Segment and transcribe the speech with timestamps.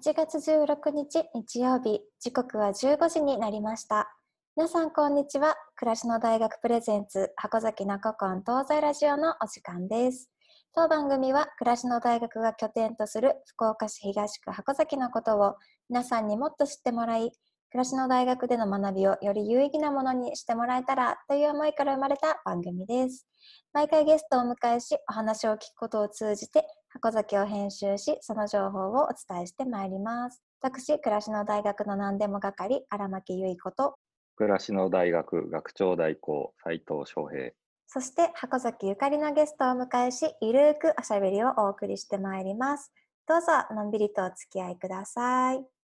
[0.00, 4.08] 8月16日日曜日、時刻は15時になりました。
[4.56, 5.56] 皆さんこんにちは。
[5.74, 10.30] 暮らしの大学プレゼンツ箱崎中根東西ラジオのお時間です。
[10.72, 15.56] 当番組は暮らしの大学が拠点とする福岡市東区箱崎のことを
[15.90, 17.32] 皆さんにもっと知ってもらい、
[17.70, 23.26] 暮らしの大学での学びをより有意義なものにしてもらえたらという思いから生まれた番組です。
[23.74, 30.42] 毎回ゲストをお迎えし、お話を聞くことを通じて箱崎を編集し、その情報をお伝えしてまいります。
[30.62, 33.96] 私、暮らしの大学の何でも係、荒牧結衣子と、
[34.36, 37.50] 暮らしの大学学長代行、斉藤翔平。
[37.86, 42.92] そして、箱崎ゆかりのゲストをお迎えし、ゆるーくおしゃべりをお送りしてまいります。
[43.28, 45.77] どうぞ、のんびりとお付き合いください。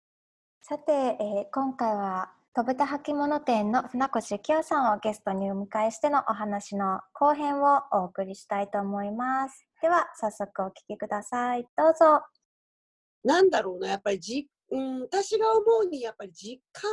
[0.64, 9.66] さて、えー、今回は、飛ぶた履物店の船越幸代さんをゲストにお迎えしてのお話の後編をお送りしたいと思います。
[9.82, 11.66] では、早速お聞きください。
[11.76, 12.22] どうぞ。
[13.24, 16.84] なんだろうな、やっぱりじ、うん、私が思うに、やっぱり時間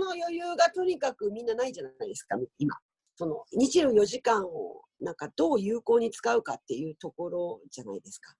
[0.00, 2.76] の余裕がとにかくみんなないじゃないですか、今。
[3.16, 8.34] その24時間をなんかどう有効に使うかっていうところじゃないですか。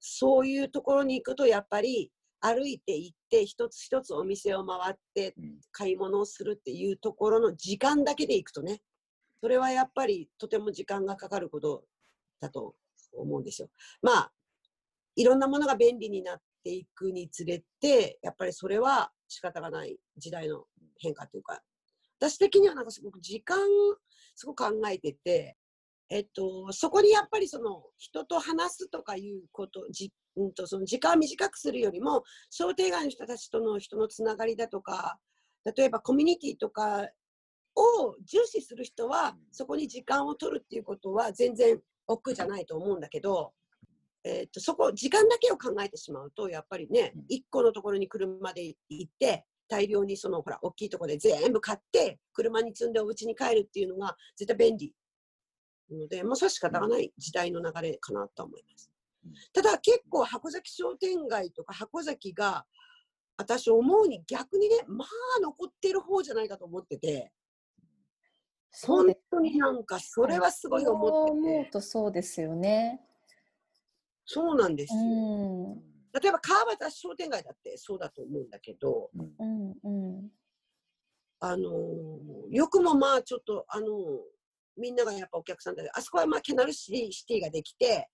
[0.00, 2.10] そういうところに行くと、やっぱり
[2.46, 5.34] 歩いて行って、一つ一つお店を回って
[5.72, 8.82] 買い物をするっていうところの時間だけで行くとね、
[9.40, 11.84] それはやっぱりとても時間がかかること
[12.40, 12.74] だと
[13.14, 13.68] 思うんですよ。
[14.02, 14.32] まあ、
[15.16, 20.64] いろんなものが便利になっていくにつれて、やっぱりそれは仕方がない時代の
[20.98, 21.62] 変化というか、
[22.20, 23.56] 私的にはなんかすごく時間、
[24.34, 25.56] すごく考えてて、
[26.10, 35.18] えっと、そこにやっぱりその人と話すとかいうこと、じうんと、その時間を短くするよりも、商店街の人たちとの人のつながりだとか、
[35.76, 37.08] 例えばコミュニティとか
[37.74, 43.52] を重視する人は、そこに時間を取るっていうことは全然億劫じゃないと思うんだけど、
[44.24, 54.92] えー、っとそこ時間だけを考えてしまうとやっぱりね、1個のところに車で行って大量にそのほら大きいところで全部買って車に積んでお家に帰るっていうのが絶対便利
[55.90, 58.90] のでもうそれは仕方がない時代の流れかなと思います。
[59.52, 62.66] ただ結構箱崎商店街とか箱崎が
[63.36, 67.32] 私思うに逆にねまあ残ってる方じゃないかと思ってて
[68.82, 71.38] 本当になんかそれはすごい思ってて。
[71.38, 73.00] 思うとそうですよね。
[74.26, 75.00] そうなんですよ。
[75.00, 75.74] うん、
[76.20, 80.28] 例えば川端商店街だってそうだと思うんだけど、うんうん、
[81.40, 81.70] あの
[82.50, 83.86] よくもまあちょっとあの
[84.76, 88.08] みんながやっぱお客さんであそこはまあケナルシティシティができて、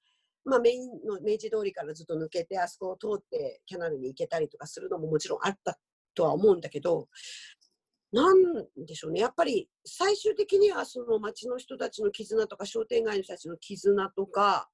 [0.44, 5.78] まあ、メインの明治通りからずっと抜けてあそこを通ってキャナルに行けたりとかするのももちろんあった
[6.14, 7.08] とは思うんだけど
[8.12, 9.20] なんでしょうね。
[9.20, 14.68] やっぱり最終的にはその町の人たちの絆とか商店街の人たちの絆とか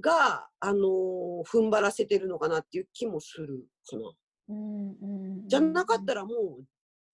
[0.00, 4.02] が、あのー、踏ん張らせてるのかなっていう気もするかな。
[4.48, 6.64] うんうんじゃなかったらもう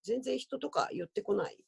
[0.05, 1.59] 全然人とか寄ってこない。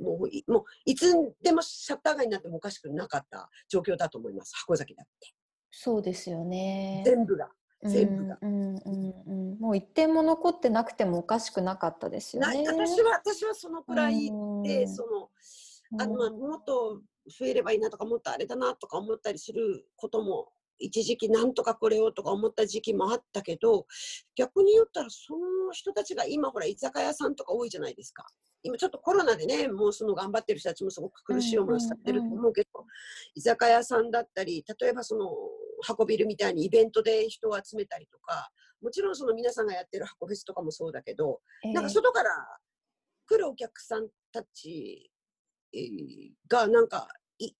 [0.00, 1.12] もういもういつ
[1.42, 4.52] でもシャッター街になってもおかしくなかった状況だと思います。
[4.56, 5.32] 箱崎だって。
[5.70, 7.02] そうですよね。
[7.04, 7.48] 全部が。
[7.84, 12.62] 全部が、うんうんうん、もう一点も残ってなくてもおかしくなかったですよね。
[12.64, 14.30] 私は私はそのくらい
[14.62, 15.30] で、その
[16.00, 20.52] あの、もっと増えればいいなとかもっとあれだなとか思ったりすることも
[20.82, 23.86] 一時期なんとかこれをとか思った時期もあったけど
[24.36, 28.26] 逆に言ったらその人たちが今ほら居酒屋さんとか多いじゃないですか。
[28.64, 32.68] 今ちょっとコロナでね、もうその頑張ってる人たちもすごく苦しい思いをされてると思うけど、
[33.34, 35.30] 居酒屋さんだったり、例えばその
[35.84, 38.50] 箱ビルみたいにイベントで人を集めたりとか、
[38.80, 42.30] もちろんその皆さんがやってる箱フェスとかもそうだけど、えー、なんか外から
[43.26, 45.10] 来るお客さんたち
[46.48, 47.08] がなんか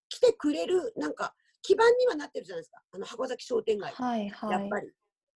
[0.08, 4.90] 来てくれるなんか基盤にはなってるじゃないですかあの箱崎商店街、はいはい、やっぱり。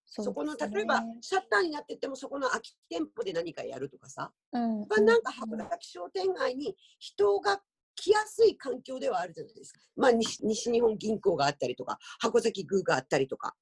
[0.08, 7.60] そ、ね,、この例えばシャッターになっててもそこの空き店舗で何かやるとかさ、うんうん、なんか箱崎商店街に人が
[7.96, 9.80] 来やすい環境ではあるじゃないですか。
[9.96, 13.54] まあ西、西日本銀行があったりとか、箱崎宮があったりとか、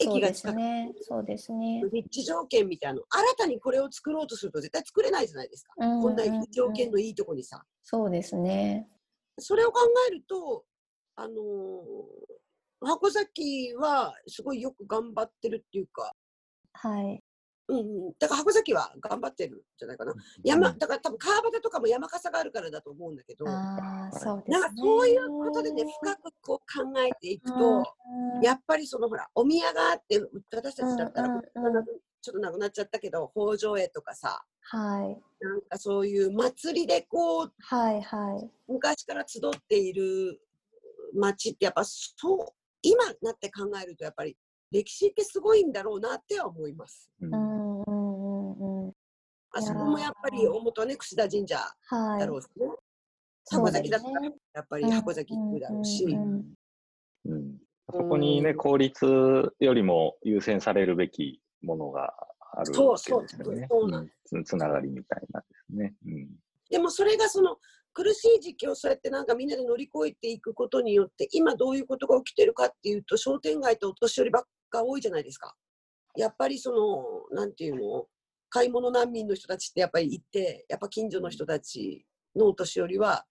[0.00, 0.92] 駅が近くね。
[1.00, 1.82] そうですね。
[1.92, 5.72] 立地条件みたいなの、新たにこれを作ろうとすると絶対作れないじゃないですか。
[5.78, 7.62] うんうんうん、こんな条件のいいとこにさ。
[7.82, 8.88] そうですね。
[9.38, 10.64] それを考えると、
[11.20, 16.14] あのー、箱崎はすごいよく頑張ってるっていうか、
[16.74, 17.20] はい。
[17.70, 20.14] うん、だから箱崎は頑張ってるんじゃないかな。
[20.44, 27.84] 山、だから多分川端とかも山笠があるからだと思うんだけど、あそうですね、なんかそういうことでね、深くこう考えていくと、
[28.42, 30.22] やっぱりそのほら、お宮があって、
[30.54, 31.28] 私たちだったら、
[32.20, 35.44] ちょっとなくなっちゃったけど、北条絵とかさ、はい。
[35.44, 38.50] なんかそういう祭りでこう、はいはい。
[38.68, 40.40] 昔から集っている
[41.14, 42.46] 町ってやっぱそう、
[42.82, 44.36] 今なって考えるとやっぱり
[44.70, 47.10] 歴史ってすごいんだろうなっては思います。
[47.20, 47.34] うん。
[47.34, 48.92] うんうん。
[49.52, 52.20] あそこもやっぱり大元はね櫛田神社はい。
[52.20, 52.66] だろうしね、
[53.44, 56.06] そう箱崎だったらやっぱり箱崎行くだろうし、
[57.90, 59.06] そこにね、うん効率
[59.58, 62.12] よりも優先されるべきものが
[62.52, 63.66] あるそうわけですよね。
[63.70, 64.06] そうそうなんう。
[64.06, 64.10] ん。
[64.44, 65.94] つつながりみたいなですね。
[66.06, 66.28] うん。
[66.70, 67.56] でもそれがその
[67.98, 75.56] 苦しい時期をそうやってなんかみんなで乗り越えていくことによって今どういうことが起きてるかっていうと商店街とお年寄りばっか多いじゃないですか。
[76.16, 78.06] やっぱりそのなんていうの
[78.50, 82.06] 買い物難民の人たちってやっぱり行ってやっぱ近所の人たち
[82.36, 83.24] のお年寄りは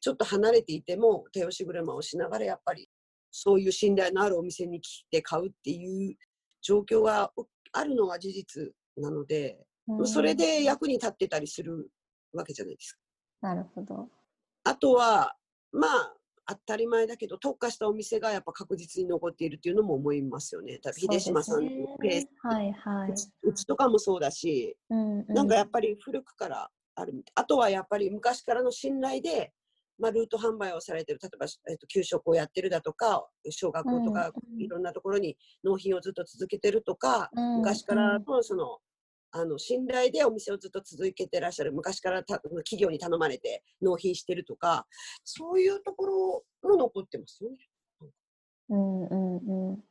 [0.00, 2.88] ちょっと離れていても手押し車をしながらやっぱり
[3.30, 6.16] そういう信頼のあるお店に来て買うっていう
[6.60, 7.30] 状況が
[7.72, 11.88] あるのは事実なので、うんそれで役に立ってたりする
[12.34, 12.98] わけじゃないですか。
[13.40, 14.08] なるほど。
[14.64, 15.34] あとは、
[15.72, 16.14] まあ、
[16.48, 20.78] 当たり前だけど、特化したお店がやっぱ確実に残っているっていうのも思いますよね。
[20.82, 23.12] 多分秀島さんのペース、はいはい。
[23.42, 27.32] うちとかもそうだし、うんうんなんかやっぱり古くからあるみたい。
[27.36, 29.52] あとはやっぱり昔からの信頼で、
[29.98, 38.78] まあ、ルート販売をされてる、例えば、えっと、給食をやってるだとか、小学校とか、うんうんいろんなところに納品をずっと続けてるとか、うん昔からのその、
[39.30, 44.86] あの信頼でお店をずっと続けてらっしゃる昔からた企業に頼まれて納品してるとか
[45.24, 46.06] そういうとこ
[46.62, 47.56] ろも残ってますよね。
[48.70, 49.84] うんうんうん。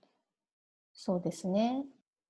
[0.93, 1.83] そうですね。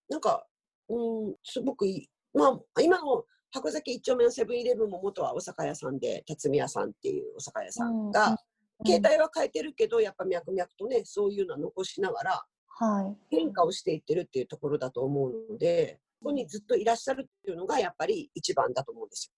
[0.09, 0.45] なんか、
[0.89, 2.09] うん、すごくいい。
[2.33, 8.37] まあ、今の箱崎一丁目のセブンイレブンも元はお酒屋さんで、辰巳屋さんっていうお酒屋さんが、うん
[8.85, 12.45] 携帯は変えてるけど、やっぱ脈々とね、そういうのは残しながら
[12.79, 13.35] はい。
[13.35, 19.33] 変化をしていってるっていうところだと思うので、ここにずっといらっしゃるっていうのがやっぱり一番だと思うんですよ。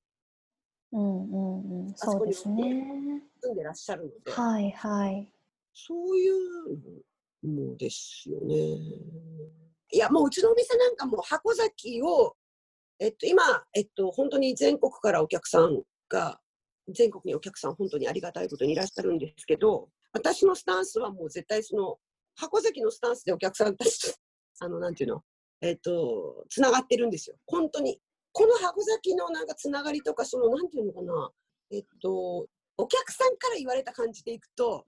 [0.91, 1.91] うんうんうん。
[1.91, 3.21] あそうですね。
[3.41, 4.31] 住んでらっしゃるので。
[4.31, 5.31] はいはい。
[5.73, 6.37] そういう
[7.43, 8.55] のですよね。
[9.91, 12.35] いや、もううちのお店なんかもう箱崎を、
[12.99, 13.43] えっと、今、
[13.73, 16.39] えっと、本当に全国からお客さんが、
[16.87, 21.97] 全国にお客さん本当にありがたいことにいらっしゃるんですけど、私のスタンスはもう絶対その、
[22.35, 24.17] 箱崎のスタンスでお客さんたちと、
[24.59, 25.23] あの、なんていうの、
[25.61, 27.35] えっと、つながってるんですよ。
[27.45, 27.99] 本当に。
[28.31, 31.31] この箱崎のなんかつながりとか、その、なんていうのかな、
[31.71, 32.47] えっと、
[32.77, 34.85] お客さんから言われた感じでいくと、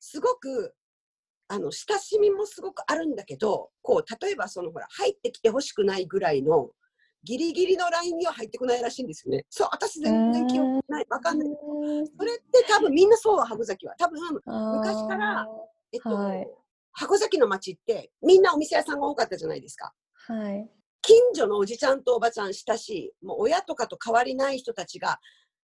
[0.00, 0.74] すごく
[1.48, 6.70] あの親しみもすごくあるんだけどこう例えばそのほら入ってきてほしくないぐらいの
[7.22, 9.46] ギリギリのラインには入ってこないらしいんですよね。
[9.48, 11.48] そう私全然記憶ないわかんない。
[11.48, 15.46] それって多分みんなそうは箱崎は多分、昔から
[15.90, 16.46] えっとはい
[16.94, 19.92] 箱崎の町ってみんなお店屋さんが多かったじゃないですか。
[20.28, 20.70] はい。
[21.02, 25.20] 近所のおじちゃんとおばちゃん親しいもう親とかと変わりない人たちが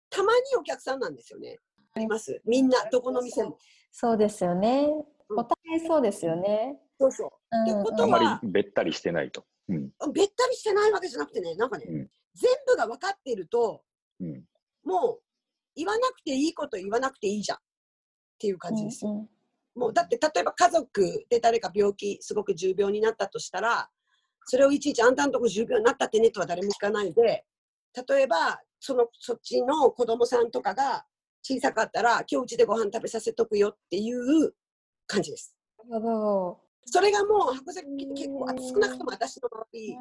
[0.09, 1.57] たまにお客さんなんですよね。
[1.93, 3.57] ありますみんなどこの店も。
[3.91, 4.87] そうですよね。
[5.29, 6.79] うんお互いそうですよね。
[6.97, 9.43] そうそううんうんことあんまはりべったりしてないと。
[9.67, 9.89] うん。
[10.13, 12.09] べったりしてないわけじゃなくてね、なんかね、うん
[12.39, 13.81] 全部が分かっていると、
[14.21, 14.45] うん。
[14.85, 15.19] もう
[15.75, 17.61] 言わなくていいこと言わなくていいじゃんっ
[18.39, 19.11] ていう感じですよ。
[19.11, 19.29] うんうん
[19.77, 23.89] もうだって例えば家族で誰か病気、すごく重病になったとしたら、
[24.45, 27.45] それをいちいちあんたのとこ重病になったってねとは誰も聞かないで、
[28.09, 31.05] 例えばそのそっちの子供さんとかが
[31.43, 34.53] 小さかったら、今日うちでご飯食べさせとくよっていう
[35.05, 35.55] 感じです。
[36.89, 39.95] それがもう箱崎結構、あ少なくとも私の周り、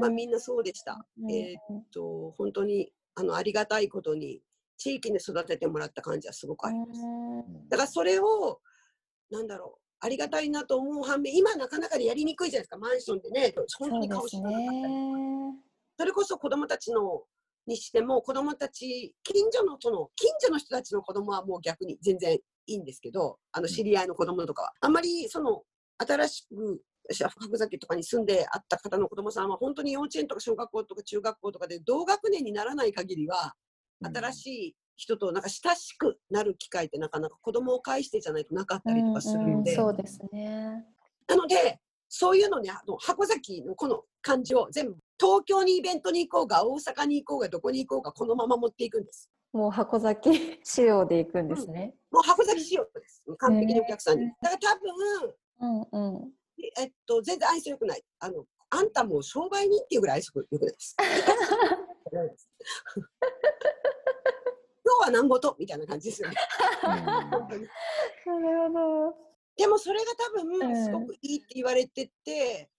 [0.00, 1.04] まあみんなそうでした。
[1.20, 4.40] うんえーと本当にあのありがたいことに
[4.78, 7.00] 地域に育ててもらった感じはすごくあります。
[7.68, 8.60] だからそれを
[9.30, 14.94] なんだろうありがたいなと思う反面今なかなかやりにくいじゃないですかマンションでね本当に顔しそうですなかったり。
[15.98, 17.22] それこそ子供たちの
[17.66, 25.62] にしても子供たち近所のその近所の人たちの子供はもう逆に全然いいんですけどあの知り合いの子供とかはあんまりその
[25.98, 26.80] 新しく
[27.10, 33.54] 白崎とかに住んであった方の子供さんは本当に幼稚園とか小学校とか中学校とかで同学年にならない限りは
[34.02, 40.84] 新しい人となんか親しくなる機会ってなかなか子供を介してじゃないとなかったりとかするうんうんので、そうですね。
[41.28, 41.78] なので
[42.08, 49.30] そういうのねあの箱崎のこの感じを全部東京にイベントに行こうが大阪に行こうがどこに行こうがこのまま持っていくんです。
[49.52, 51.94] もう箱崎仕様で行くんですね。
[52.10, 53.22] もう箱崎仕様です。
[53.38, 54.24] 完璧にお客さんに。
[54.24, 56.32] へーだから多分、うんうん。
[56.78, 58.02] えっと、全然愛想良くない。
[58.20, 60.96] あの、あんたもう商売人っていうぐらい愛想良くないです。
[62.12, 62.22] 今
[65.04, 65.56] 日は何事？
[65.58, 66.36] みたいな感じですよね。
[66.86, 69.14] なるほ
[69.56, 70.58] でもそれが多うん。
[70.58, 72.70] 分すごくいいって言われてて、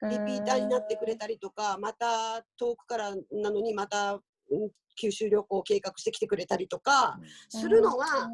[0.00, 0.08] ど。
[0.08, 4.22] リピーターになってくれたりとか、また遠くからなのにまた、うん
[5.00, 8.28] 九州旅行を計画してきてくれたりとかするのは、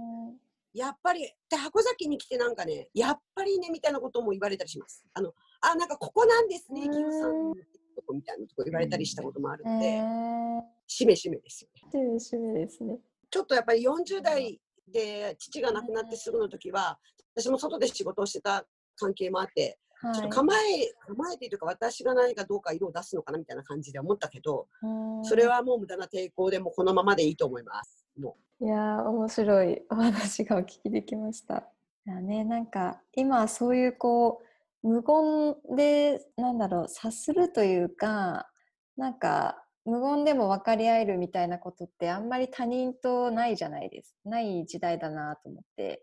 [0.73, 5.05] やっぱり、で、箱崎に来てなんかね、やっぱりね、みたいなことも言われたりします。
[5.13, 7.55] あの、あ、なんかここなんですね、キムさんの
[7.95, 12.01] とこみたいなとこ言われたりしたこともあるんで、えー、しめしめですよね。
[12.01, 12.99] 趣味趣味ですね。
[13.31, 14.61] ちょっとやっぱり40代
[14.93, 16.99] で父が亡くなってすぐの時は、
[17.35, 18.65] 私も外で仕事をしてた
[18.97, 20.15] 関係もあって、はい。
[20.15, 20.59] ちょっと構え、
[21.07, 28.05] 構えているか、私が何かどうか色を出すのかなみたいな感じで思ったけど、うんそれはもう無駄な抵抗でもこのままでいいと思います。
[28.19, 31.65] もいやー面白いお話がお聞きできました。
[32.07, 34.47] いやねなんか今はそういうこう
[34.85, 38.49] 無言でなんだろう察するというか
[38.97, 44.17] なんか無言でも分かり合えるみたいなことってあんまり他人とないじゃないです。
[44.25, 46.03] ない時代だなと思って。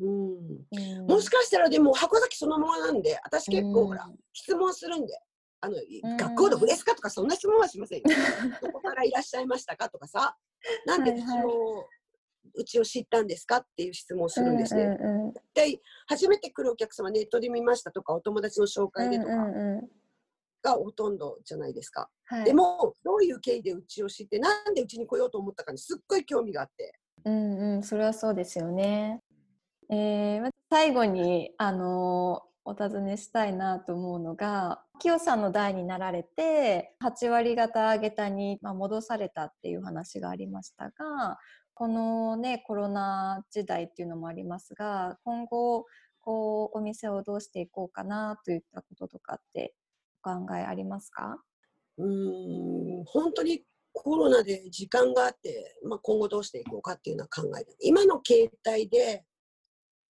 [0.00, 0.38] う、うん、
[0.72, 1.06] うん。
[1.06, 4.16] もしかしたらでも箱崎そのままなんで、私結構ほら、うん。
[4.32, 5.18] 質問するんで、
[5.60, 6.16] あの、ん。
[6.16, 8.04] 学校どこですかとかそんな質問はしませんよ。
[8.60, 10.36] どこからいらっしゃいましたかとかさ、
[10.84, 11.28] なんではいうはい。
[11.28, 11.84] ちの、
[12.56, 13.58] うちを知ったんですか？
[13.58, 14.82] っていう質問をするんですね。
[14.82, 19.88] うんうんうんで、初めて来るお客様ネットで見ましたとか、お友達の紹介でとかうんうんうん
[20.62, 22.08] がほとんどじゃないですか。
[22.24, 26.98] はいでも、どういう経緯でうちを知って、なんでうちに来ようと思ったかにすっごい興味があって。
[27.24, 29.22] うんうん、それはそうですよね。
[29.90, 41.38] えー、最後に、あのーお尋ねしたいなと思うのが、きよさんの代になられて、8割方下駄に、まあ、戻されたっていう話がありましたが、
[41.78, 45.84] このね、コロナ時代っていうのもありますが、今後、
[46.22, 49.74] こう、お店をどうしていこうかなといったこととかって
[50.24, 51.38] お考えありますか？
[51.98, 57.70] うん本当にコロナで時間があって、まあ、今後どうしていこうかっていうのは考えた。
[57.80, 59.26] 今の形態で、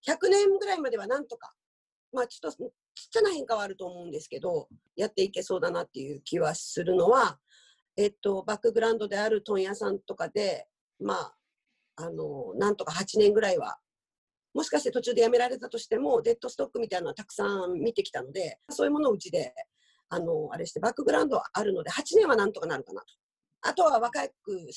[0.07, 1.53] 100年ぐらいまではなんとか、
[2.13, 2.69] まあちょっとちっ
[3.11, 7.39] ちゃな変化はあると思うんですけど、やっていけそうだなっていう気はするのは、
[7.97, 10.65] えっと、バックグラウンドである問屋さんとかで、
[10.99, 11.35] まあ、
[11.97, 13.77] あの、なんとか8年ぐらいは、
[14.53, 19.53] もしかして途中で辞められたとしても、デッドストックみたいなのはたくさん見てきたので、そういうものをうちで
[20.09, 23.07] あの、あれして、バックグラウンドあるので、8年はなんとかなるかなと。
[23.61, 24.67] あとは若く、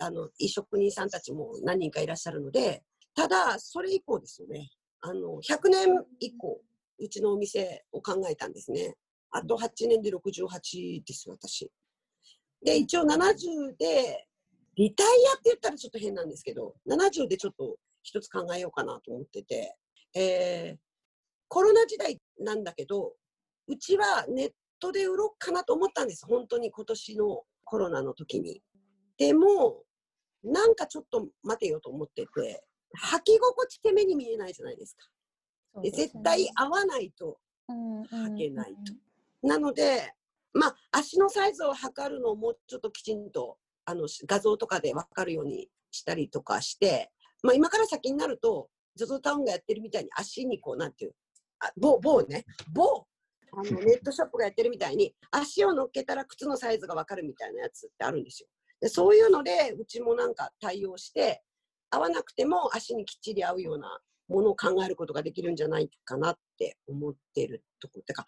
[0.00, 2.82] あの、いい職人さんたちも何人かいらっしゃるので、
[3.14, 4.70] ただ、それ以降ですよね。
[5.00, 6.60] あの、100年以降、
[6.98, 8.96] うちのお店を考えたんですね。
[9.30, 11.70] あと8年で68です、私。
[12.62, 14.26] で、一応70で、
[14.76, 19.76] リタイアって言ったらちょっと変なんですけど、70でちょっと一つ考えようかなと思ってて、
[20.14, 20.78] えー、
[21.48, 23.12] コロナ時代なんだけど、
[23.66, 24.50] うちはネッ
[24.80, 26.26] トで売ろうかなと思ったんです。
[26.26, 28.62] 本当に今年のコロナの時に。
[29.18, 29.82] でも、
[30.42, 32.64] なんかちょっと待てよと思ってて、
[33.14, 35.82] 履き心地って目に見えないじゃないですか。
[35.82, 38.74] で絶対合わないと履けない
[39.42, 39.46] と。
[39.46, 40.12] なので、
[40.52, 43.56] まあ、足のサイズを測るのをもうちょっときちんと
[43.90, 47.10] あの画像とかで分かるようにしたりとかして、
[47.42, 48.68] まあ、今から先になると、
[48.98, 51.12] ZOZO タウンがやってるみたいに足にこう、なんていう、
[51.60, 53.06] あ棒、棒ね、棒
[53.52, 58.48] あの ネットショップがやってるみたいに、足を乗っけたら靴のサイズが分かるみたいなやつってあるんですよ。
[58.80, 61.42] でそういうので、うちもなんか対応して、
[61.90, 68.00] 合わなくても足にきっちり合うようなものを考えることができるんじゃないかなって思ってるとこ。
[68.02, 68.24] てか、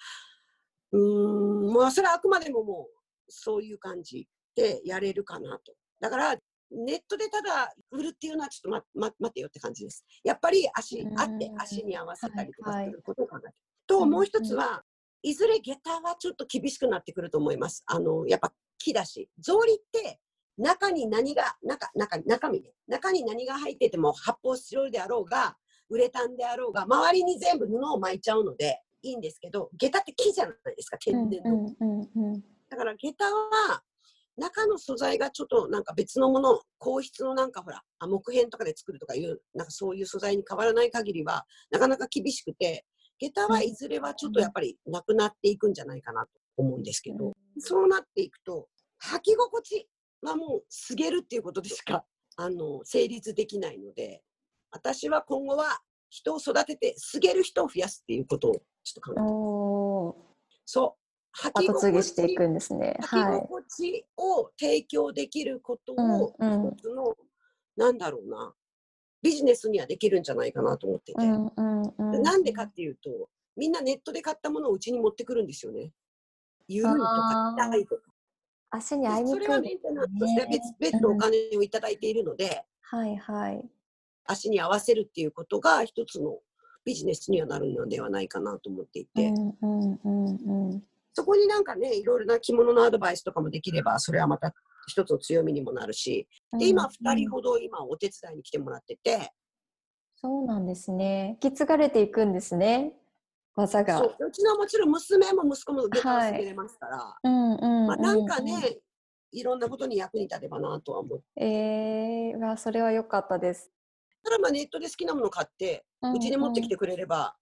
[0.90, 5.74] うーん、まあ、それはあくまでももう、そういう感じでやれるかなと。
[6.00, 6.36] だから、
[6.70, 10.04] ネットでただ売るっていうのはちょっとま、ま、待ってよって感じです。
[10.24, 13.54] やっぱり足、あって足に合わせたりとかすることを考えてる。
[13.86, 14.82] と、もう一つは、
[15.22, 17.84] いずれ下駄はちょっと厳しくなってくると思います。
[17.86, 19.28] あの、やっぱ木だし。
[19.40, 20.18] 草履って、
[20.58, 22.72] 中に何が、中、中、中身ね。
[22.88, 25.56] 中に何が入ってても発泡スチロールであろうが、
[25.88, 31.66] ウレタンであろうが、周りに全部布を巻いちゃうのでいいんですけど、下駄って木じゃないですか、天然の。
[32.70, 33.82] だから下駄は、
[34.36, 42.86] 中の素材がちょっとなんか別のもの、硬質のなんかほら、あ木片とかで作るとかいう、なんかそういう素材に変わらない限りは、なかなか厳しくて、
[43.18, 48.68] 下駄はいずれはちょっとやっぱりなくなっていくんじゃないかなと思うんですけど、そうなっていくと、
[49.04, 49.88] 履き心地
[50.22, 52.04] はもうすげるっていうことでしか、
[52.36, 54.22] あの、成立できないので、
[54.70, 58.62] 私は今後は人を育てて、すげる人を増やすっていうことをちょっ
[58.94, 60.72] と考えてます。
[60.72, 61.01] そう。
[61.34, 62.98] 履き後継ぎしていくんですね。
[63.00, 67.16] 履き心地を提供できることを、一つの、
[67.76, 68.54] なんだろうな、
[69.22, 71.26] ビジネスにはできるんじゃないかなと思ってて。
[71.26, 75.92] なんでかっていうと、みんなネットで買ったものをうちに持ってくるんですよね。
[76.68, 78.02] 緩いとか痛いとか。
[78.70, 83.70] 足に合いにくい、ね、それはメンテナンスとして別別のお金をいただいているので、はいはい。
[84.24, 86.38] 足に合わせるっていうことが一つの
[86.84, 89.32] ビジネスにはなるのではないかなと思っていて、
[91.14, 94.52] そこになんかね、いろいろな着物のアドバイスとかもできれば、それはまた
[94.86, 96.26] 一つの強みにもなるし、
[96.58, 99.30] で、今二人ほど今お手伝いに来てもらってて、
[100.16, 101.38] そうなんですね。
[101.42, 102.92] 引き継がれていくんですね。
[103.56, 103.98] 技が。
[103.98, 108.78] そううちのもちろん娘も息子も下駄を滑れますから、うんうんまあ、なんかうんね、
[109.32, 111.44] いろんなことに役に立てばなとは思って。
[111.44, 113.70] えー、わそれは良かったです。
[114.24, 117.34] ただまあネットで好きなもの買って、うちに持ってきてくれれば、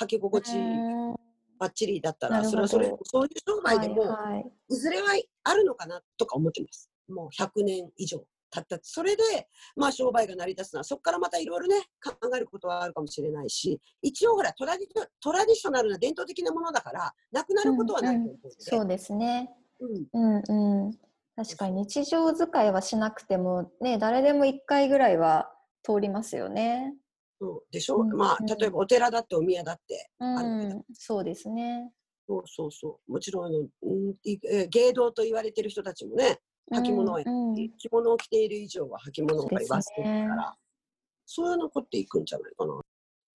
[0.00, 1.07] 履き心地うん
[1.58, 5.08] ばっちりだったら、それはそれ、そういう商売でも、はいはいいずれは
[5.44, 6.90] あるのかなとか思ってます。
[7.08, 8.78] もう100年以上経った。
[8.82, 9.22] それで、
[9.76, 14.88] まあ商売が成り立つのは、そこからまたいろいろね、考えることはあるかもしれないし、一応ほらトラディ、
[15.20, 18.54] トラディショナルな伝統的なものだから、なくなることはないと思うので。
[18.58, 19.50] そうですね。
[19.80, 20.98] うんうんうん。
[21.36, 26.94] 確かに日常使いはしなくてもね、誰でも一回ぐらいは通りますよね。
[27.40, 31.92] そうでしょ、うんまあ、うん例えばお寺だってお宮だって、うあるけん、そうですね。
[32.26, 33.12] そうそうそう。
[33.12, 34.14] もちろんあの、うん
[34.68, 36.40] 芸道と言われてる人たちもね、
[36.72, 39.82] 履物をうんうん着物を着ている以上は履物をやっぱり忘れ
[40.22, 40.54] てから、
[41.26, 42.80] そういうの残っていくんじゃないかな。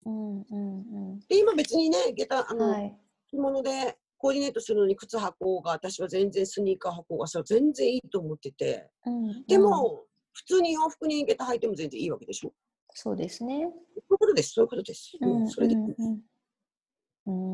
[0.07, 2.73] うんうんで、今別にね、下駄、あの、うん。
[2.73, 2.99] はい。
[3.29, 12.53] 着物でコーディネートするのに靴履こうが、私は全然スニーカー履こうが、それは全然いいと思ってて、うんでうんも、普通に洋服に下駄履いても全然いいわけでしょ？
[12.95, 13.63] そうですね。
[13.63, 13.73] そうい
[14.15, 15.17] うことです、そういうことです。
[15.21, 16.21] ううんん、それで、うんうん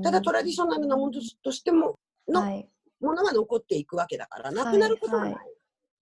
[0.02, 1.12] ただトラディショナルなもの
[1.42, 2.70] としても、のはい。
[3.00, 5.34] ものは残っていくわけだから、なくなることはない。
[5.34, 5.56] はい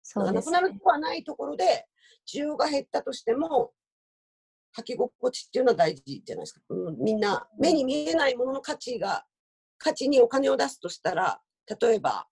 [0.03, 1.87] そうなですくなることはないところで、
[2.27, 3.73] 需要が減ったとしても、
[4.77, 6.61] 履き心地っていうのは大事じゃないですか。
[6.69, 9.25] うん、みんな、目に見えないものの価値が、
[9.79, 11.41] 価値にお金を出すとしたら、
[11.81, 12.27] 例えば、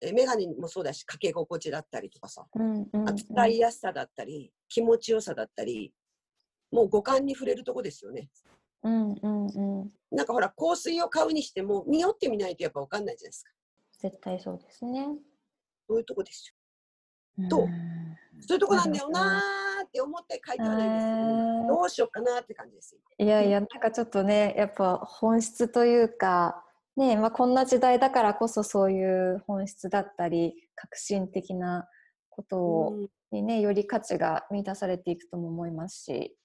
[0.00, 5.92] えメガネもそうだし、かけ心地だったりとかさ、うんうんあ使いやすさだったり、気持ちよさだったり、
[6.72, 8.28] もう五感に触れるとこですよね。
[8.82, 9.92] うんうんうん。
[10.10, 13.50] なんかほら、香水を買うにしても、匂ってみないとやっぱ分かんないじゃないですか。
[14.00, 15.06] 絶対そうですね。
[15.86, 16.52] そういうとこです
[17.38, 17.66] どうう？
[17.66, 22.96] んそういうとこなんだよなーって思って書いてはないんですけど、へーどうしようかなって感じです。
[23.18, 26.64] いやいや、なんかちょっとね、やっぱ本質というか、
[26.96, 31.88] ねまあ、こんな時代だからこそそういう本質だったり、革新的な
[32.30, 36.36] ことを、うんにね、より価値が見出されていくとも思いますし。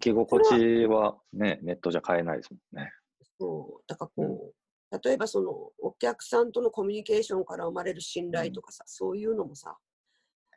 [0.00, 2.90] 着心地はね、ネットじゃ買えないですもんね。
[3.38, 3.84] そう。
[3.86, 4.54] だからこう、
[5.02, 9.76] 例えばそのお客さんとのコミュニケーションから生まれる信頼とかさ、そういうのもさ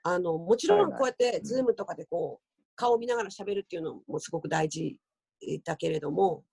[0.03, 1.43] あのもちろんこうやってうん。
[1.43, 4.97] ズームとかでこう顔を見ながら喋るっていうのもすごく大事
[5.65, 6.43] だけれども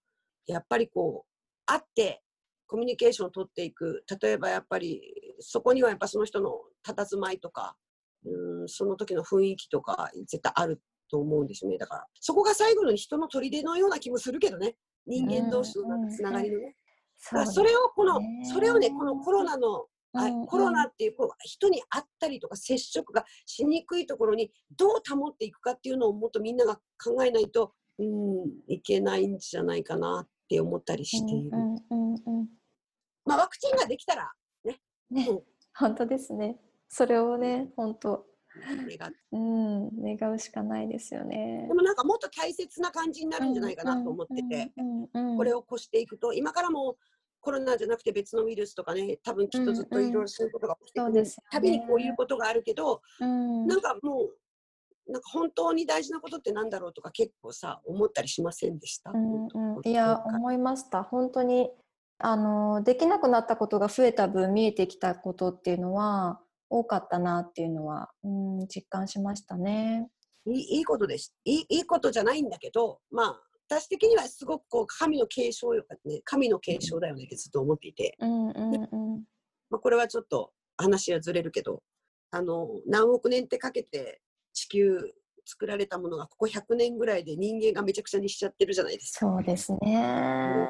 [0.47, 1.31] やっぱりこう
[1.67, 2.23] 会って
[2.67, 4.05] コミュニケーションを取っていく。
[4.21, 5.01] 例えばやっぱり
[5.39, 7.77] そこにはやっぱその人の佇まいとか
[8.25, 11.79] うんその時の雰囲気とか絶対あると思うんですよね。
[11.79, 14.77] だからそこが最後の人の砦のような気もするけどね。
[15.07, 16.77] 人間同士のなんかつながりのね。
[17.33, 18.21] だからそれをこの、
[18.53, 19.87] それをね、このコロナの、
[20.47, 31.51] コロナっていうこう人に会ったりとか接触がしにくいところにどう保っていくかっていうのをもっとみんなが考えないと、うん、いけないんじゃないかなって思ったりしている。
[31.53, 32.49] うんうんうんうん。
[33.25, 34.33] まあ、ワクチンができたら、
[34.65, 35.43] ねうん、
[35.75, 36.57] 本当ですね。
[36.89, 38.25] それをね、本当、
[38.65, 41.67] 願っうん、願うしかないですよね。
[41.69, 41.75] で。
[41.75, 44.73] もなんかもっと大切な感じになるんじゃないかなと思ってて、
[45.37, 46.97] これを、を越していくと、今からも
[47.41, 51.07] コロナじゃなくて別のウイルスとかね、多分きっとずっといろいろそういうことが起きてくる。
[51.07, 51.49] そうですよね。
[51.51, 53.67] たびにこういうことがあるけど、うん。
[53.67, 59.13] なんかもう、なんか本当に大事なことってなんだろうとか結構さ、思ったりしませんでした？
[59.13, 59.45] うん
[59.77, 61.05] うん、いや思いました。
[61.05, 61.71] 本当に
[62.19, 70.09] あのできなくなったことが増えた分見えてきたことっていうのは多かったなっていうのは、うん、実感しましたね。
[70.47, 71.67] いいいいことですいい。
[71.69, 79.25] いいことじゃないんだけど、まあ、私的にはすごくこう神の継承よね、神の継承だよねってずっと思っていて、うんうんうん
[79.71, 81.83] まあ、これはちょっと話はずれるけど、
[82.31, 84.21] あの、何億年ってかけて
[84.53, 85.01] 地球
[85.45, 89.27] 作られたものがここ100年ぐらいで人間がめちゃくちゃにしちゃってるじゃないですか。
[89.27, 90.69] そうですね。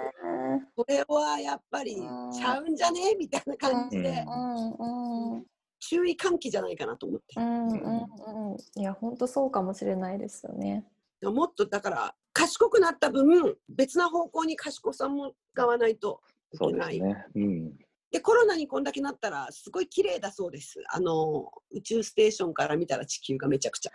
[0.74, 3.14] これはやっぱりうんちゃうんじゃね？
[3.18, 5.44] みたいな感じで、うんうんうん
[5.78, 7.34] 注意喚起じゃないかなと思って。
[7.36, 10.84] うんうんうんいや本当そうかもしれないですよね。
[11.22, 16.20] もっとだから賢くなった分別な方向に賢さも使わないと
[16.52, 17.00] いそうけない。
[17.00, 17.26] ですね。
[17.34, 17.72] うん。
[18.10, 20.82] でコロナにこんだけなったらすごい綺麗だそうです。
[20.90, 23.92] あの宇宙ステーションから見たら地球がめちゃくちゃ。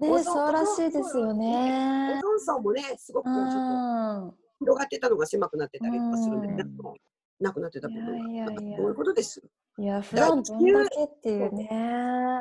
[0.00, 2.20] おオねそうらしいですよオね。
[2.22, 6.64] ゾン層もねすごくこうちょっとうん広がってたのが狭くなってたりとかするんで、うんね、
[7.42, 8.16] なくなってた部分が。
[8.16, 9.40] いやいやいやなんかそういうことです？
[9.40, 9.48] よ。
[9.78, 11.68] いや普だから段どんだけっていうね。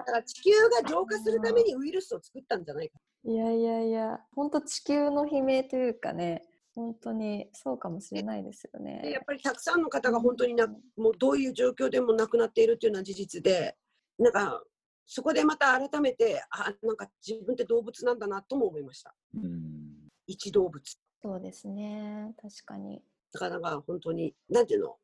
[0.05, 0.51] だから地球
[0.83, 2.99] が浄化するためにウイルスを作ったんじゃないか。
[3.23, 9.25] いやいやいや、本当地球の悲鳴というかね、本当にそうかもしれないですよでやねっ。
[9.25, 13.75] ぱりたくさんの方が本当になもうどういう状況でも亡くなっているというのは事実で
[14.17, 14.63] なんか
[15.05, 19.13] そこでまた改めてあなんか自分って動物なんだなとも思いました。
[19.35, 20.09] うん。
[20.25, 20.81] 一動物。
[21.21, 22.33] そうですね。
[22.41, 23.03] 確かに。
[23.33, 24.97] だからなんか本当に、なんていうの、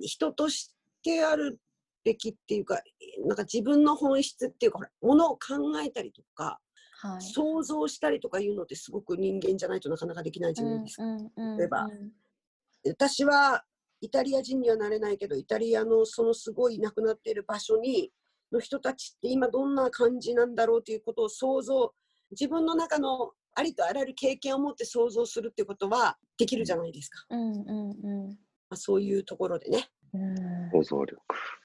[0.00, 1.58] 人としてある
[2.04, 2.80] べきっていうか、
[3.26, 6.60] なんか自分の本質っていうか、ものを考えたりとか、
[7.00, 7.22] はい。
[7.22, 11.04] 想像したりとかいうのってすごく人間じゃないとなかなかできないじゃないですか。
[11.56, 12.10] 例えばうん
[12.84, 13.64] 私は
[14.00, 18.12] イタリア人にはなれないけど、イタリアのそのすごい亡くなっている場所に、
[18.52, 21.92] の人たちって今どんな感じなんだろうということを想像、
[22.30, 27.24] 自分の中のありとあらゆる経験を持って想像するっていうことはできるじゃないですか。
[27.30, 29.88] うんうんうんまあ、そういうところでね。
[30.14, 31.20] うん想像力。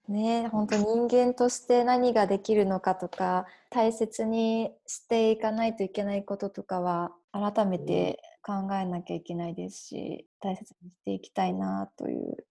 [0.07, 12.45] ね本当人間として何ができるのかとか大切にしていかないといけないこととかは改めて考えなきゃいけないですし大切にしていきたいなという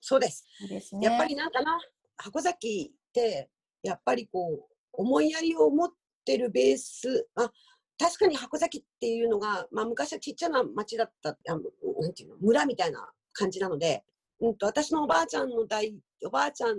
[0.00, 0.46] そうです。
[0.68, 1.06] ですね。
[1.06, 1.78] やっぱりなんかな、
[2.16, 3.50] 箱崎って、
[3.82, 5.90] やっぱりこう、思いやりを持っ
[6.24, 7.50] てるベース、あ
[7.98, 11.60] 確かに箱崎っていうのが、まあ、昔はちっちゃな町だった、あの
[12.00, 14.04] なんていうの、村みたいな感じなので、
[14.40, 16.76] うん、と私のおばあちゃんの代、おばあちゃん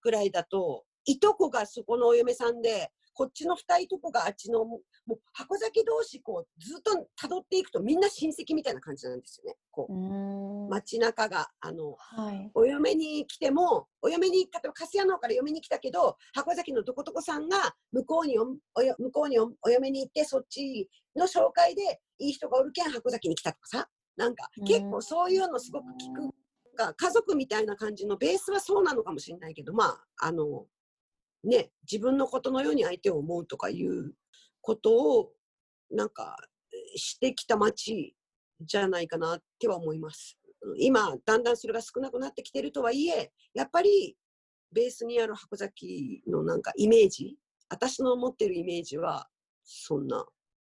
[0.00, 9.56] ぐらいだと、いとこがそこのお嫁さんで、こっちの二いとこがあっちの、もう箱崎同士、こう、ずっと辿っていくと、みんな親戚みたいな感じなんですよね。
[9.70, 12.50] こう街中が、あの、はい。
[12.54, 18.60] お嫁に来ても、お嫁に、例えば粕谷の方から嫁に来たけど、箱崎のどこどこさんが向こうにお向
[19.10, 24.64] こうにおお嫁に行って、そっちの紹介でいい人がおるけん箱崎に来たとかさ、なんかうん。
[24.66, 26.34] 結構そういうのすごく聞く。
[26.76, 30.66] が、家族みたいな感じのベースはそうなのかもしれないけど、まあ、あの、
[31.44, 34.14] ね、自分のことのように相手を思うとかいう
[34.60, 35.32] ことを、
[35.90, 36.36] なんか、
[36.96, 38.14] してきた街
[38.60, 40.38] じゃないかなっては思います。
[40.78, 44.16] 今、だんだんそれが少なくなってきてるとはいえ、やっぱり
[44.72, 47.36] ベースにある箱崎のなんかイメージ、
[47.68, 49.28] 私の持ってるイメージは
[49.64, 50.24] そんな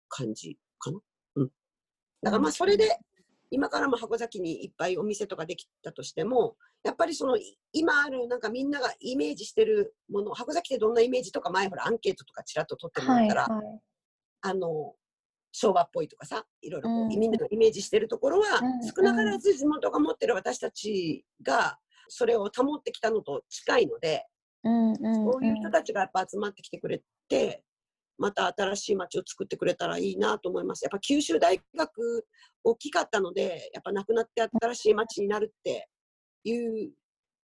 [0.08, 0.98] 感じかな。
[1.36, 1.50] うん。
[2.22, 2.98] だからまあそれで、
[3.50, 13.80] 今からも箱崎にいっぱいお店とかできたとしても、やっぱりそのい今あるなんかみんながイメージしてるもの、箱崎ってどんなイメージとか前ほらアンケートとかちらっと取ってもらはいったら、はい
[14.42, 14.94] あの
[15.52, 17.08] 昭和っぽいとかさいろいろこう、うん。
[17.08, 24.26] みんながイメージしてるところは、うん少なからず地元が持ってる私たちがそれを保ってきたのと近いので、
[24.64, 24.96] うんうん。
[25.32, 27.64] そういう人たちがやっぱ集まってきてくれて
[28.20, 30.84] また新しい街を作ってくれたらいいなと思います。
[30.84, 32.26] やっぱ九州大学
[32.62, 35.88] 大きかったのでやっぱなくなって新しい街になるって
[36.44, 36.92] いう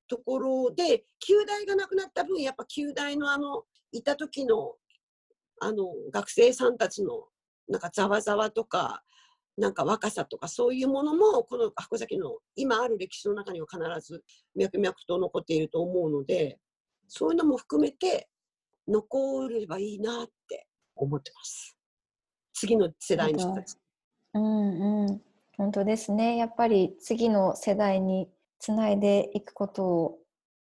[0.06, 4.74] ところで旧大がなくなった分やっぱ旧大のあのいた時の
[5.60, 7.24] あの学生さんたちの
[7.68, 9.02] なんかざわざわとか
[9.56, 14.22] なんか若さとかそういうものもこの箱崎の今ある歴史の中には必ず
[14.54, 16.58] 脈々と残っていると思うので
[17.08, 18.28] そういうのも含めて
[18.88, 21.77] 残ればいいなって思ってます。
[22.55, 23.77] 次の世代の人たち。
[24.35, 25.22] うんうん
[25.57, 30.18] 本当ですねやっぱり次の世代につないでいくことを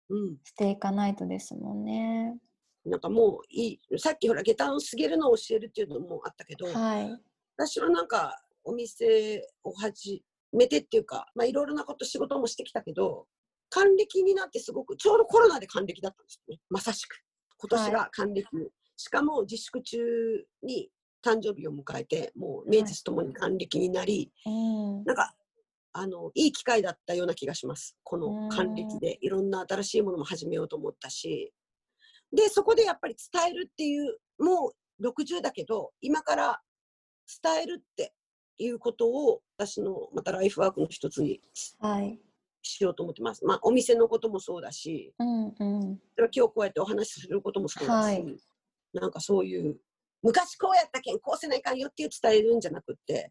[0.09, 2.37] うん、していかないとですもんね。
[2.85, 7.21] なんかもういいさっきほら下駄をすげるのを教えるっていうのもあったけど、はい。
[7.57, 13.27] 私はなんかお店を始めてっていうか、まあ、いろいろなこと仕事もしてきたけど
[13.71, 17.17] 還暦になってすごくちょうどコロナで還暦だったんですよねまさしく
[17.59, 18.47] 今年が還暦、
[18.97, 19.99] しかも自粛中
[20.63, 20.91] に
[21.25, 25.05] 誕生日を迎えてもう名実ともに還暦になり、うん。
[25.05, 25.35] なんか
[25.93, 27.97] あのいい機会だったような気がします。
[28.05, 28.49] こうん。
[28.49, 29.19] の還暦で。
[29.21, 31.53] いろんな新しいものも始めようと思ったし。
[32.33, 36.61] でそこでやっぱり伝えるっていうもう60だけど今から
[37.43, 38.13] 伝えるって
[38.59, 41.41] いうことを私のまたライフワークの一つに
[41.81, 42.19] はい。
[42.67, 43.45] しようと思ってます。
[43.45, 45.55] まあお店のこともそうだしうんうん。
[46.15, 48.37] それは今日こうやってお話しすることもそうだし、はい
[48.93, 49.77] なんかそういう
[50.23, 53.31] 昔こうやったけんこうせないかんよっていう伝えるんじゃなくって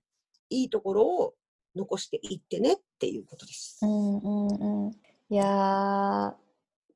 [0.50, 1.34] いいところを
[1.76, 3.80] 残していってねっていうことです。
[3.82, 4.92] うんうんうん。
[5.30, 6.34] いやー、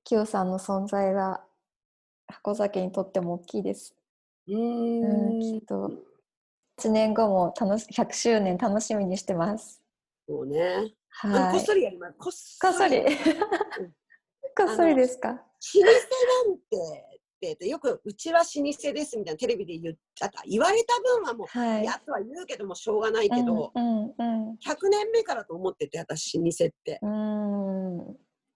[0.04, 1.44] きよさんの存在が
[2.28, 3.96] 箱崎にとっても大きいです。
[4.48, 5.92] うーうんんきっと
[6.80, 9.82] 1年後も楽し100周年楽しみにしてます。
[10.28, 10.94] そうね。
[11.22, 11.52] はい。
[11.54, 12.18] こっそりやります。
[12.20, 13.04] こっそり。
[14.58, 15.30] こっそり ですか？
[15.30, 15.42] 老舗
[16.50, 21.84] なんてってよくうちは老舗ですみたいなテレビで言った言われた分はもう、はい。
[21.86, 27.98] やとは言うけどもしょうがないけど、うんうん100年目からと思ってて私老舗ってうん。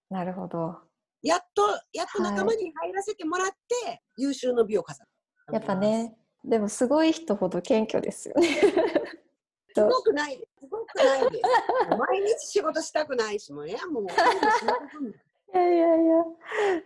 [0.10, 0.76] なるほど。
[1.22, 1.62] やっと
[1.94, 3.48] やっと仲間に入らせてもらっ
[3.86, 5.10] て、優秀の美を飾る
[5.54, 8.48] やっぱね、でもすごい人ほど謙虚ですよね。
[9.74, 10.52] すごくないです。
[10.60, 11.98] すごくないです。
[11.98, 13.66] 毎日仕事したくないしももう。
[15.54, 16.24] いやいやいや、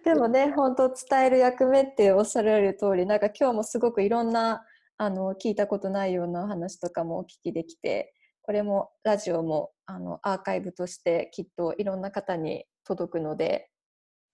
[0.03, 4.65] でもね、本当伝える役目っておっしゃられる通り、なんか今日もすごくいろんな
[4.97, 13.69] あの聞いたことないような話とかもお聞きできてこれもラジオもあのアーカイブとしてきっといろんな方に届くので、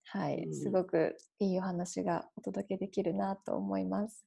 [0.05, 0.53] はい、うん。
[0.53, 4.25] すごくいいお話がお届けできるなと思います。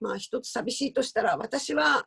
[0.00, 2.06] まあ一つ寂しいとしたら私は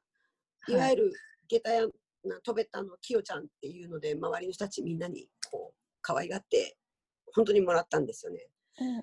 [0.74, 0.76] い。
[0.76, 1.14] わゆる
[1.48, 1.88] 下駄屋
[2.26, 6.78] な飛べたのきよちゃんっていうので周りの人たちみんなにこう可愛がって
[7.34, 8.48] 本当にもらったんですよね。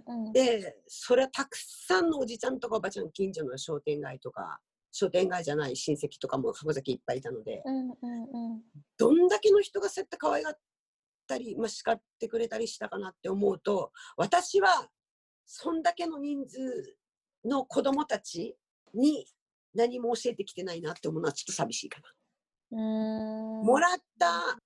[0.06, 0.32] うんうん。
[0.32, 8.62] でそれはたくさんのおじちゃんとかおばちゃん近所の商店街とか商店街じゃない親戚とかも箱崎いっぱいいたのでうんうんうん。
[8.98, 10.58] どんだけの人がそうやって可愛がっ
[11.26, 14.88] たり、まあ、叱ってくれたりしたかなって思うと私は
[15.46, 16.96] そんだけの人数
[17.44, 18.56] の子供たち
[18.94, 19.26] に
[19.74, 22.76] 何も教えてきてないなって思うのはちょっと寂しいかな。
[22.78, 24.58] もらった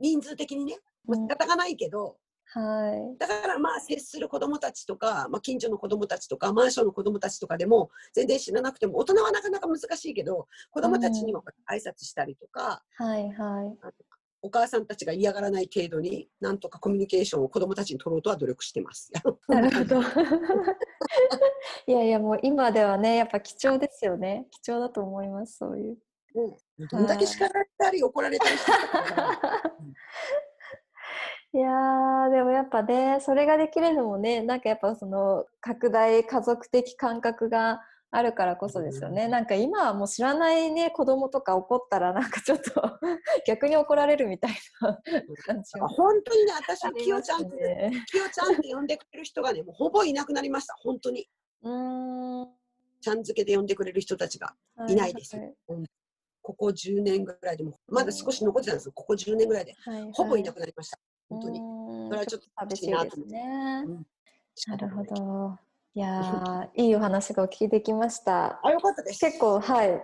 [0.00, 1.28] 人数的にね、まあうん。
[1.28, 2.16] 仕方がないけど、
[2.54, 3.18] はい。
[3.18, 13.78] だからまあ接する子どもたちとか、まあ、近所の子どもたちとかマンションの子どもたちとかでも全然知らなくても大人はなかなか難しいけど子どもたちにも挨拶したりとか、はいはい
[14.42, 19.12] お母さんたちが嫌がらない程度になんとかコミュニケーションを子どもたちに取ろうとは努力してます。
[19.48, 20.02] なるほど。
[21.86, 25.96] いやいやもう今ではねやっぱ貴重ですよね貴重だと思いますそういう。
[26.34, 26.56] うん
[26.88, 28.78] どんだけ叱られたり怒られたりしてた
[29.14, 29.62] か
[31.54, 37.82] いやーでもやっぱねそれができるのもねなんかやっぱその拡大家族的感覚が
[38.14, 42.98] あるからこそですよね、なんか今はもう知らないね子供とか怒ったらなんかちょっと
[43.46, 44.50] 逆に怒られるみたい
[44.82, 45.00] な
[45.46, 48.04] 感じ本当にね私あはきよちゃんって、ね。
[48.06, 50.74] きよちゃんって呼んでくれる人がねもうほぼいなくなりました。
[50.82, 51.26] 本当に。
[51.62, 52.48] うーん。
[53.00, 54.54] ちゃん付けで呼んでくれる人たちが
[54.88, 55.54] いないですはい。
[56.42, 58.92] ここ10年ぐらいでもまだ少し残ってたんですよ。
[58.94, 59.72] ここ10年ぐらいで。
[59.72, 60.12] はいはい。
[60.12, 60.98] ほぼいなくなりました。
[61.30, 61.60] 本当に。
[62.08, 63.84] それはちょっと寂しいですね。
[63.86, 64.06] うん。
[64.66, 65.58] なるほど。
[65.94, 68.60] いやー いいお話がお聞きできました。
[68.64, 70.02] あよかったです結構はい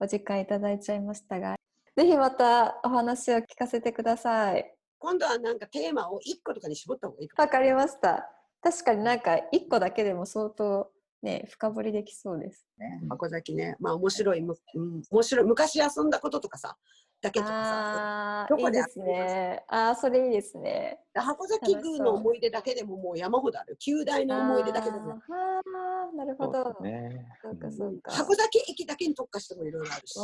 [0.00, 1.54] お時間いただいちゃいましたが、
[1.96, 4.74] ぜひまたお話を聞かせてください。
[4.98, 8.28] 今度はなんかテーマを1個とかに絞った方がいいかもわかりました。
[8.60, 10.90] 確かになんか一個だけでも相当
[11.22, 13.00] ね深掘りできそうですね。
[13.08, 16.76] 箱崎ねまあ面白いむ、うん、面白い昔遊んだこととかさ
[17.22, 19.64] だけとかさどこでいですね。
[19.68, 20.98] ああそれいいですね。
[21.14, 26.76] 箱崎宮の思い出だけでももう山ほどある旧大の思い出だけでもあーあーなるほど。
[26.80, 27.28] ね。
[27.40, 28.12] そうかそうか。
[28.12, 30.18] 箱崎駅だけに特化してもいろいろあるし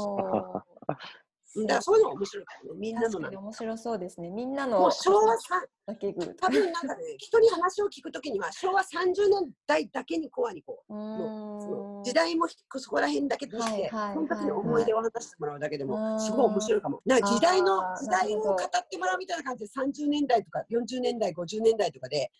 [1.57, 4.31] だからそういうのが面白いからねみんなの面白そうですね。
[4.31, 5.65] みんなものう昭和さ。
[5.87, 17.01] 多分なんかね 人に話を聞くときには昭和30年代だけにコアにこううその時代もそこら辺だけにして、はいはいその時の思い出を話してもらうだけでうんもすごい面白いかも。
[17.07, 22.31] なんか時代の時代を語ってもらうみたいな感じで30年代とか40年代50年代とかで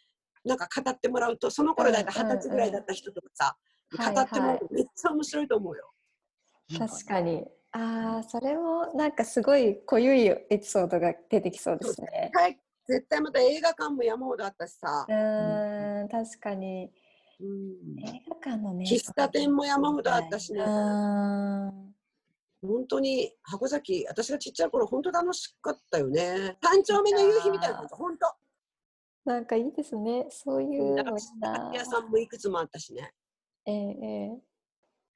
[0.45, 3.59] なんか語ってもらうとその頃だいたいうんうん二十歳ぐらいだった人とかさ、はい
[4.15, 5.91] 語ってもらはうとめっちゃ面白いと思うよ。
[6.79, 7.47] 確かに。
[7.73, 12.31] ああ、それもなんかすごい濃ゆいエピソードが出てきそうですね。
[12.35, 16.91] はい、絶対また映画館も山ほどあったしさう、ーん、確かに。
[17.41, 18.85] うん映画館のね。
[18.91, 21.95] 喫茶店も山ほどあったしねうーん。
[22.61, 26.57] 本当に箱崎私がちっちゃい頃本当楽しかったよね。
[26.63, 28.35] 三丁目の夕日みたいな感じ本当。
[29.31, 30.27] なんかいいですね。
[30.31, 31.71] そういうのな。
[31.75, 33.13] 屋さんもいくつもあったしね。
[33.67, 34.43] えええ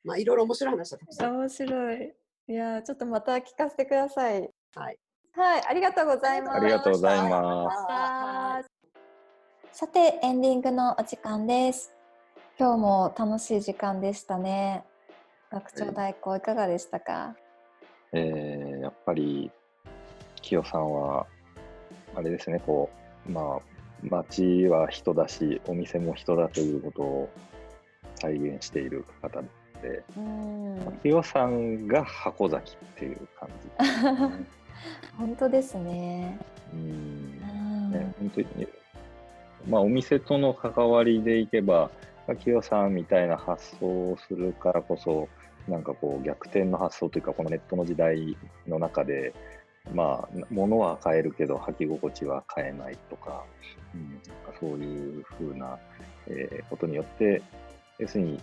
[0.05, 1.31] まあいろいろ面白い話だった。
[1.31, 2.15] 面白い。
[2.49, 4.51] いやー、ちょっとまた聞かせてください。
[4.75, 4.99] はい。
[5.35, 6.57] はい、ありがとうございます。
[6.57, 8.63] ありがとうございますは
[9.73, 11.93] さてエンディングのお時間です
[12.59, 14.85] 今日も楽しい時間でしたね
[15.51, 17.35] 学長代行いかがでしたか、
[18.13, 19.51] えーやっぱり、
[20.41, 21.27] きよさんは、
[22.15, 22.91] あれですね、こ
[23.27, 23.61] う、まあ、
[24.03, 27.31] 街は人だし、お店も人だということを
[28.17, 29.49] 再現している方で、
[29.89, 34.47] うーんさんが箱崎っていう感じ。
[35.17, 36.39] 本当ですね。
[36.73, 36.81] うん。
[36.81, 37.91] うん。
[37.93, 38.47] ね、本当に、
[39.69, 41.91] まあ、お店との関わりでいけば、
[42.41, 45.29] きよさんみたいな発想をするからこそ、
[45.69, 49.33] なんかこう逆転の発想というか、このネットの時代の中で、
[49.95, 53.45] まあ、物は買えるけど履き心地は買えないとか、
[53.95, 54.21] うん、
[54.61, 55.79] そういうふうな、
[56.29, 57.43] えーことによって、
[57.99, 58.41] 要するに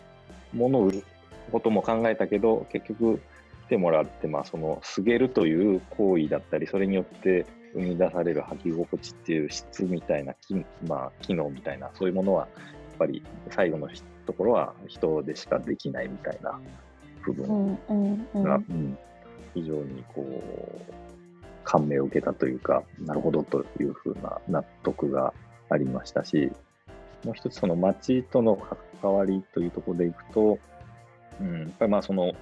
[0.53, 1.03] 物を売る
[1.49, 3.21] ことも考えたけど、結局
[3.67, 13.87] 来てもらって、まあ、そのすげるという行為だったり、それによって生み出される履き心地っていう質みたいな機,、まあ、機能みたいな、そういうものは、やっぱり最後の
[14.25, 16.59] ところは人でしかできないみたいな
[17.23, 18.43] 部う分んうんうん。
[18.43, 18.97] が、うん。
[19.53, 20.93] 非常にこう
[21.63, 25.33] 感銘を受けたというか、なるほどというふうな納得が
[25.69, 26.51] ありましたし、
[27.25, 28.55] もう一つその街との
[29.01, 30.59] 関わりというところでいくと、
[31.39, 32.33] うん、やっぱりまあその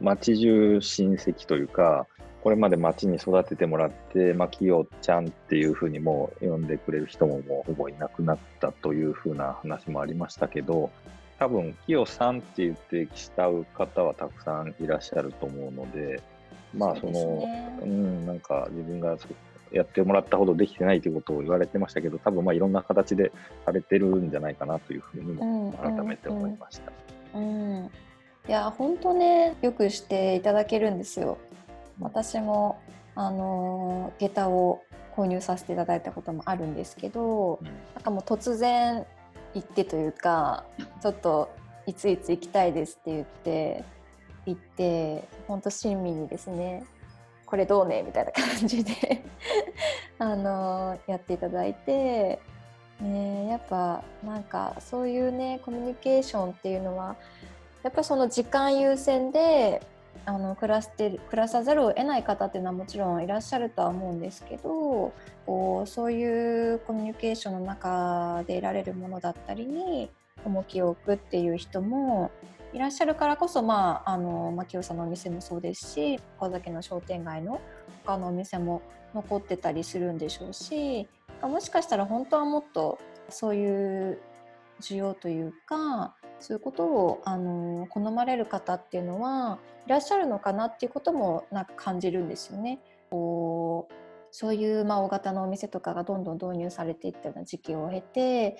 [0.00, 2.06] 町中親戚というか、
[2.42, 10.90] これまで町に育ててもらって、まあ、きよちゃんっていうふうにもう呼んでくれる人ももうほぼいなくなったというふうな話もありましたけど、
[11.38, 16.20] 多分、きよさんって言って慕う方はたくさんいらっしゃると思うので、
[16.74, 17.78] まあその、ね。
[17.82, 19.16] うん、なんか自分が
[19.70, 23.30] やってもらったほどできてないということを言われてましたけど、多分まあいろんな形で
[23.64, 26.92] されてるんじゃないかなというふうにもうん改めて思いました。
[27.34, 27.90] うん、
[28.48, 31.38] いや本当ねよくしていただけるんですよ。
[32.00, 32.80] 私も
[33.14, 34.82] あの下駄を
[35.16, 39.06] 購入させていただいたこともあるんですけど、うんなんかもう突然
[39.54, 40.64] 行ってというか
[41.02, 41.50] ちょっと
[41.86, 43.84] いついつ行きたいですって言って
[44.46, 46.84] 行って本当親身にですね
[47.46, 48.92] これどうねみたいな感じで
[50.18, 52.40] あのやっていただいて、
[53.00, 57.16] ね、やっぱなんかそういうねコミュニケーションっていうのは
[57.82, 59.82] やっぱりその時間優先で
[60.24, 65.12] あの暮らして暮らさざるを得ない方っていうのはもちろんいらっしゃるとは思うんですけど
[65.46, 70.10] こうそういうコミュニケーションの中で得られるものだったりに
[70.44, 72.30] 重きを置くっていう人も
[72.72, 77.60] いらっしゃるからこそ、まあ、あの牧雄さんのお店もそうですし小崎の商店街の
[78.04, 78.80] 他のお店も
[79.14, 81.06] 残ってたりするんでしょうし
[81.42, 84.18] もしかしたら本当はもっとそういう
[84.80, 92.80] 需要というかそういうことをあの好まれる方っていうのはいらっしゃるのかなっていうこともなんか感じるんですよね。
[93.10, 93.94] こう
[94.32, 98.56] そういう、まあ、大型のお店とかがどんどん導入されていったような時期を経て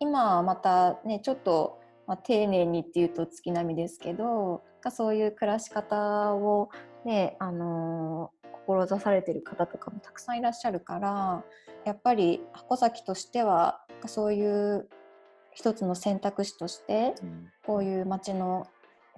[0.00, 6.70] 今はまたねちょっと、まあ、丁寧にっていうと月並みですけどそういう暮らし方を
[7.04, 8.32] ねあの
[8.66, 11.44] 志されてる方とかもたくさんいらっしゃるから
[11.84, 14.88] やっぱり箱崎としてはそういう
[15.54, 18.66] 一つの選択肢としてうんこういう街の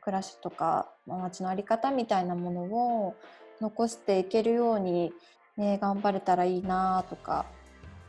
[0.03, 3.15] 暮らしとかまあ街の在り方みたいなものを
[3.61, 5.13] 残していけるように、
[5.57, 7.47] ね、頑張れたらいいなとか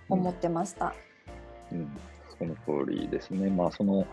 [0.10, 0.94] 思ってました。
[1.72, 1.90] うん、
[2.38, 3.50] その通りですね。
[3.50, 4.04] まあ、その、や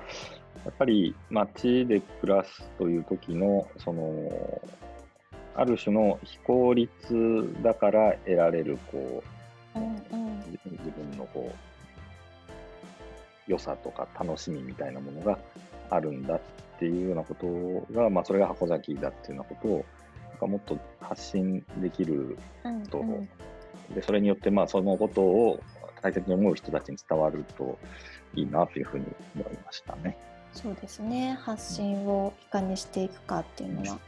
[0.70, 4.60] っぱり街で暮らすという時の、その、
[5.54, 9.22] ある種の非効率だから得られる、こ
[9.74, 11.71] う、うんうん自自分のこう、
[13.46, 15.38] 良さとか楽しみみたいなものが
[15.90, 16.40] あるんだっ
[16.78, 19.84] ていうようなことが、まあ、それが箱崎だっていうようなことを、
[20.30, 23.28] なんかもっと発信できるうんと、うん
[23.94, 25.60] でそれによってまあそのことを
[26.02, 27.78] 大切に思う人たちに伝わると
[28.34, 30.16] いいなというふうに思いましたね。
[30.52, 33.98] そうですね発信をいかにしていくかっていうのは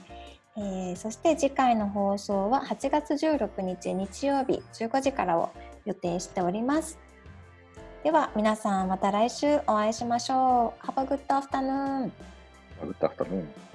[0.57, 5.51] えーそして次回の放送は8月16日日曜日15時からを
[5.85, 6.99] 予定しております。
[8.03, 10.87] では皆さんまた来週お会いしましょう。
[10.87, 12.11] Have a good afternoon!
[12.81, 13.70] Have a good afternoon!